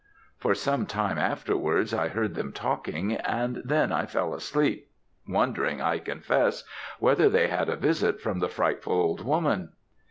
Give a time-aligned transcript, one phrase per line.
[0.39, 4.89] "For some time afterwards I heard them talking, and then I fell asleep
[5.29, 6.63] wondering, I confess,
[6.97, 9.73] whether they had had a visit from the frightful old woman.